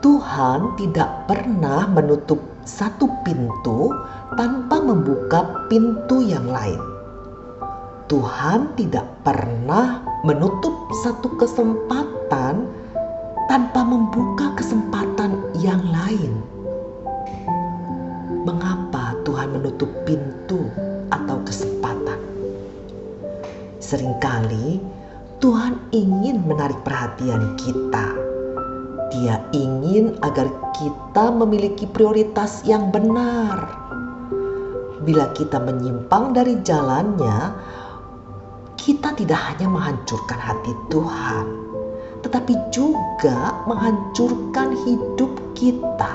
Tuhan 0.00 0.80
tidak 0.80 1.28
pernah 1.28 1.84
menutup 1.84 2.40
satu 2.64 3.04
pintu 3.20 3.92
tanpa 4.32 4.80
membuka 4.80 5.68
pintu 5.68 6.24
yang 6.24 6.48
lain. 6.48 6.80
Tuhan 8.08 8.72
tidak 8.80 9.04
pernah 9.20 10.00
menutup 10.24 10.72
satu 11.04 11.36
kesempatan 11.36 12.64
tanpa 13.52 13.80
membuka 13.84 14.56
kesempatan 14.56 15.36
yang 15.60 15.84
lain. 15.92 16.32
Mengapa 18.48 19.20
Tuhan 19.28 19.52
menutup 19.52 19.92
pintu 20.08 20.64
atau 21.12 21.44
kesempatan? 21.44 22.16
Seringkali 23.84 24.80
Tuhan 25.44 25.76
ingin 25.92 26.40
menarik 26.48 26.80
perhatian 26.88 27.52
kita. 27.60 28.30
Dia 29.10 29.42
ingin 29.50 30.14
agar 30.22 30.46
kita 30.78 31.34
memiliki 31.34 31.82
prioritas 31.90 32.62
yang 32.62 32.94
benar. 32.94 33.66
Bila 35.02 35.34
kita 35.34 35.58
menyimpang 35.58 36.30
dari 36.30 36.62
jalannya, 36.62 37.50
kita 38.78 39.10
tidak 39.18 39.40
hanya 39.50 39.66
menghancurkan 39.66 40.38
hati 40.38 40.72
Tuhan, 40.94 41.46
tetapi 42.22 42.54
juga 42.70 43.58
menghancurkan 43.66 44.78
hidup 44.86 45.32
kita. 45.58 46.12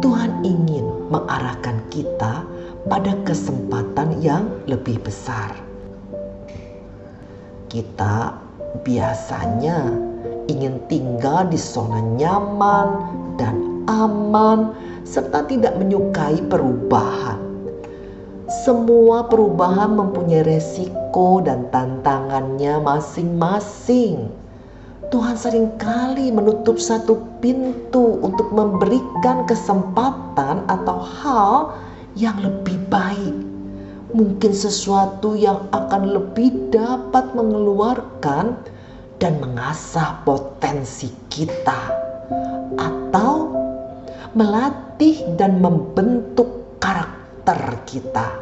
Tuhan 0.00 0.40
ingin 0.40 0.88
mengarahkan 1.12 1.76
kita 1.92 2.40
pada 2.88 3.12
kesempatan 3.28 4.16
yang 4.24 4.48
lebih 4.64 4.96
besar. 5.04 5.52
Kita 7.68 8.32
biasanya 8.80 10.09
ingin 10.50 10.82
tinggal 10.90 11.46
di 11.46 11.54
zona 11.54 12.02
nyaman 12.18 12.88
dan 13.38 13.86
aman, 13.86 14.74
serta 15.06 15.46
tidak 15.46 15.78
menyukai 15.78 16.42
perubahan. 16.50 17.38
Semua 18.66 19.30
perubahan 19.30 19.94
mempunyai 19.94 20.42
resiko 20.42 21.38
dan 21.38 21.70
tantangannya 21.70 22.82
masing-masing. 22.82 24.26
Tuhan 25.10 25.38
sering 25.38 25.70
kali 25.78 26.34
menutup 26.34 26.78
satu 26.78 27.18
pintu 27.38 28.18
untuk 28.22 28.50
memberikan 28.50 29.46
kesempatan 29.46 30.66
atau 30.66 30.98
hal 30.98 31.54
yang 32.18 32.38
lebih 32.42 32.78
baik. 32.90 33.34
Mungkin 34.10 34.50
sesuatu 34.50 35.38
yang 35.38 35.70
akan 35.70 36.10
lebih 36.10 36.74
dapat 36.74 37.30
mengeluarkan 37.34 38.58
dan 39.20 39.36
mengasah 39.36 40.24
potensi 40.24 41.12
kita, 41.28 41.92
atau 42.80 43.52
melatih 44.32 45.36
dan 45.36 45.60
membentuk 45.60 46.80
karakter 46.80 47.84
kita. 47.84 48.32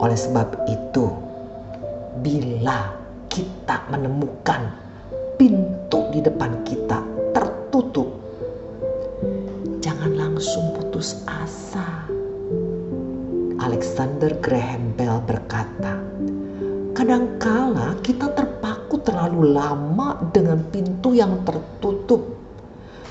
Oleh 0.00 0.16
sebab 0.16 0.64
itu, 0.72 1.12
bila 2.24 2.96
kita 3.28 3.84
menemukan 3.92 4.72
pintu 5.36 6.08
di 6.16 6.24
depan 6.24 6.64
kita 6.64 7.04
tertutup, 7.36 8.08
jangan 9.84 10.16
langsung 10.16 10.72
putus 10.80 11.20
asa. 11.28 12.08
Alexander 13.60 14.32
Graham 14.40 14.96
Bell 14.96 15.20
berkata, 15.28 16.00
kadangkala 16.96 18.00
kita 18.00 18.32
terpaku 18.32 18.57
terlalu 19.38 19.54
lama 19.54 20.18
dengan 20.34 20.58
pintu 20.74 21.14
yang 21.14 21.46
tertutup 21.46 22.26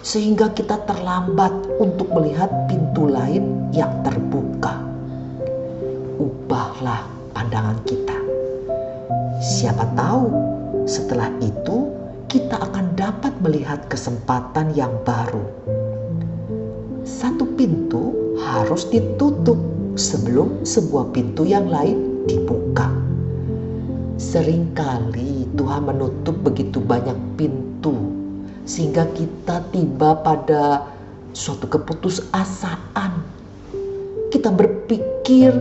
sehingga 0.00 0.48
kita 0.56 0.80
terlambat 0.88 1.52
untuk 1.76 2.08
melihat 2.16 2.48
pintu 2.64 3.04
lain 3.04 3.68
yang 3.76 3.92
terbuka. 4.00 4.80
Ubahlah 6.16 7.04
pandangan 7.36 7.76
kita. 7.84 8.16
Siapa 9.44 9.84
tahu 9.92 10.32
setelah 10.88 11.28
itu 11.44 11.92
kita 12.32 12.56
akan 12.56 12.96
dapat 12.96 13.36
melihat 13.44 13.84
kesempatan 13.92 14.72
yang 14.72 14.92
baru. 15.04 15.44
Satu 17.04 17.44
pintu 17.52 18.16
harus 18.40 18.88
ditutup 18.88 19.60
sebelum 20.00 20.64
sebuah 20.64 21.12
pintu 21.12 21.44
yang 21.44 21.68
lain 21.68 22.24
dibuka. 22.24 22.88
Seringkali 24.16 25.43
Tuhan 25.54 25.86
menutup 25.86 26.34
begitu 26.42 26.82
banyak 26.82 27.14
pintu 27.38 27.94
sehingga 28.66 29.06
kita 29.14 29.62
tiba 29.70 30.18
pada 30.20 30.86
suatu 31.34 31.70
keputusasaan. 31.70 33.12
Kita 34.34 34.50
berpikir 34.50 35.54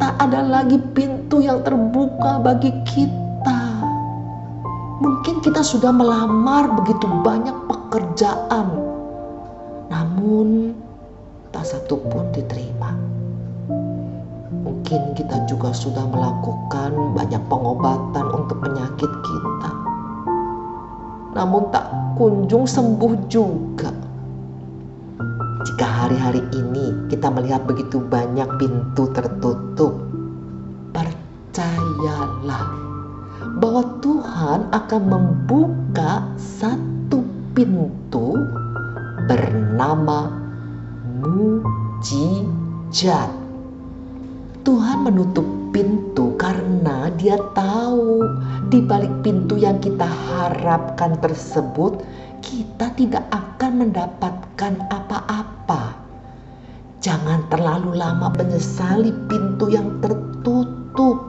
tak 0.00 0.14
ada 0.16 0.40
lagi 0.40 0.80
pintu 0.96 1.44
yang 1.44 1.60
terbuka 1.60 2.40
bagi 2.40 2.72
kita 2.88 3.34
Mungkin 5.04 5.42
kita 5.42 5.60
sudah 5.60 5.90
melamar 5.90 6.70
begitu 6.80 7.04
banyak 7.20 7.52
pekerjaan, 7.66 8.72
namun 9.90 10.72
tak 11.50 11.66
satu 11.66 12.00
pun 12.08 12.30
diterima. 12.30 12.94
Mungkin 14.74 15.14
kita 15.14 15.46
juga 15.46 15.70
sudah 15.70 16.02
melakukan 16.02 17.14
banyak 17.14 17.38
pengobatan 17.46 18.26
untuk 18.34 18.58
penyakit 18.58 19.06
kita, 19.06 19.70
namun 21.30 21.70
tak 21.70 21.86
kunjung 22.18 22.66
sembuh 22.66 23.14
juga. 23.30 23.94
Jika 25.62 25.86
hari-hari 25.86 26.42
ini 26.50 27.06
kita 27.06 27.30
melihat 27.30 27.62
begitu 27.70 28.02
banyak 28.02 28.50
pintu 28.58 29.06
tertutup, 29.14 29.94
percayalah 30.90 32.66
bahwa 33.62 34.02
Tuhan 34.02 34.74
akan 34.74 35.02
membuka 35.06 36.26
satu 36.34 37.22
pintu 37.54 38.42
bernama 39.30 40.34
mujizat. 41.22 42.24
Tuhan 44.64 45.04
menutup 45.04 45.44
pintu 45.70 46.32
karena 46.40 47.12
Dia 47.20 47.36
tahu 47.52 48.24
di 48.72 48.80
balik 48.80 49.12
pintu 49.20 49.60
yang 49.60 49.76
kita 49.78 50.08
harapkan 50.08 51.20
tersebut, 51.20 52.00
kita 52.40 52.90
tidak 52.96 53.24
akan 53.30 53.86
mendapatkan 53.86 54.72
apa-apa. 54.88 55.94
Jangan 57.04 57.44
terlalu 57.52 58.00
lama 58.00 58.32
menyesali 58.32 59.12
pintu 59.28 59.68
yang 59.68 60.00
tertutup 60.00 61.20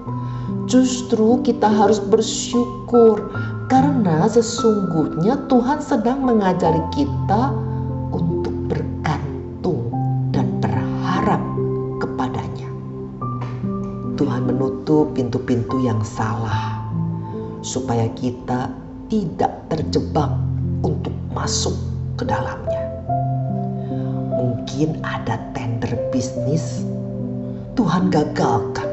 Justru 0.66 1.42
kita 1.46 1.70
harus 1.70 2.02
bersyukur 2.02 3.30
karena 3.70 4.26
sesungguhnya 4.30 5.38
Tuhan 5.46 5.82
sedang 5.82 6.26
mengajari 6.26 6.82
kita 6.94 7.54
pintu-pintu 15.36 15.84
yang 15.84 16.00
salah 16.00 16.80
supaya 17.60 18.08
kita 18.16 18.72
tidak 19.12 19.52
terjebak 19.68 20.32
untuk 20.80 21.12
masuk 21.36 21.76
ke 22.16 22.24
dalamnya. 22.24 22.80
Mungkin 24.32 25.04
ada 25.04 25.36
tender 25.52 25.92
bisnis 26.08 26.88
Tuhan 27.76 28.08
gagalkan 28.08 28.88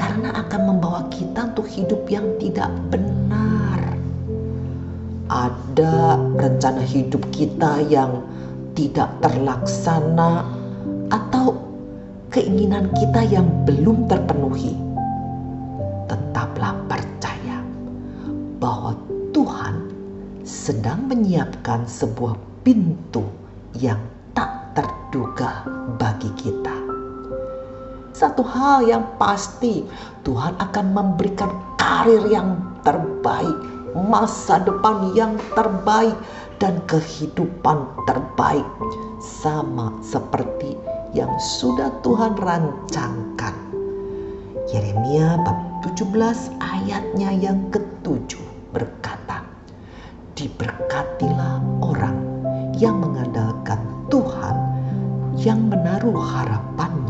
karena 0.00 0.40
akan 0.40 0.72
membawa 0.72 1.04
kita 1.12 1.52
untuk 1.52 1.68
hidup 1.68 2.00
yang 2.08 2.24
tidak 2.40 2.72
benar. 2.88 4.00
Ada 5.28 6.16
rencana 6.16 6.80
hidup 6.80 7.20
kita 7.28 7.84
yang 7.92 8.24
tidak 8.72 9.12
terlaksana, 9.20 10.48
atau 11.12 11.60
keinginan 12.32 12.88
kita 12.96 13.20
yang 13.28 13.44
belum 13.68 14.08
terpenuhi. 14.08 14.83
Tetaplah 16.04 16.76
percaya 16.84 17.64
bahwa 18.60 18.96
Tuhan 19.32 19.88
sedang 20.44 21.08
menyiapkan 21.08 21.88
sebuah 21.88 22.36
pintu 22.60 23.24
yang 23.76 24.00
tak 24.36 24.76
terduga 24.76 25.64
bagi 25.96 26.28
kita. 26.36 26.72
Satu 28.14 28.46
hal 28.46 28.86
yang 28.86 29.04
pasti, 29.18 29.82
Tuhan 30.22 30.54
akan 30.62 30.86
memberikan 30.94 31.50
karir 31.74 32.22
yang 32.30 32.56
terbaik, 32.86 33.58
masa 33.96 34.62
depan 34.62 35.10
yang 35.18 35.34
terbaik, 35.58 36.14
dan 36.62 36.78
kehidupan 36.86 37.84
terbaik, 38.06 38.64
sama 39.18 39.90
seperti 39.98 40.78
yang 41.10 41.30
sudah 41.58 41.90
Tuhan 42.06 42.38
rancangkan. 42.38 43.54
Yeremia 44.70 45.42
bab 45.42 45.73
17 45.84 46.64
ayatnya 46.64 47.28
yang 47.44 47.68
ketujuh 47.68 48.40
berkata, 48.72 49.44
Di 50.32 50.48
Diberkatilah 50.48 51.60
orang 51.84 52.16
yang 52.72 53.04
mengandalkan 53.04 53.84
Tuhan, 54.08 54.56
yang 55.36 55.68
menaruh 55.68 56.16
harapannya 56.16 57.03